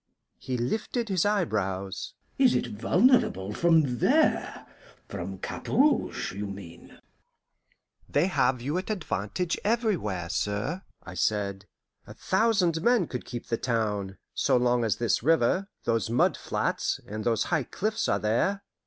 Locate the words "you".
6.33-6.47, 8.63-8.79